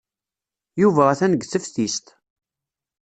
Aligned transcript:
Yuba 0.81 1.03
atan 1.11 1.31
deg 1.33 1.43
teftist. 1.51 2.05